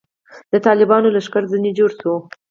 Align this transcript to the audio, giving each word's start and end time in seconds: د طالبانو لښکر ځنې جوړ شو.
د 0.51 0.53
طالبانو 0.67 1.13
لښکر 1.15 1.43
ځنې 1.51 1.71
جوړ 1.77 1.91
شو. 1.99 2.13